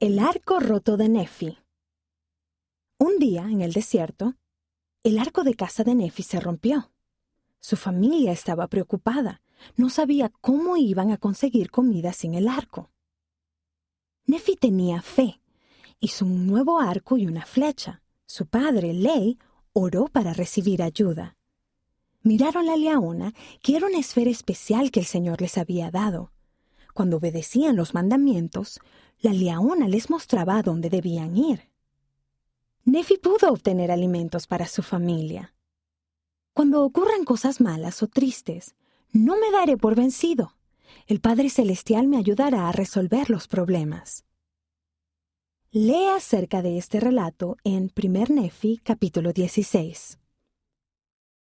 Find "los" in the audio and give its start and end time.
27.76-27.94, 43.30-43.48